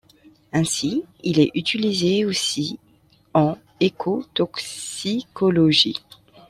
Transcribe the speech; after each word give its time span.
Ainsi 0.51 1.03
il 1.21 1.39
est 1.39 1.51
utilisé 1.53 2.25
aussi 2.25 2.79
en 3.35 3.55
écotoxicologie. 3.81 5.99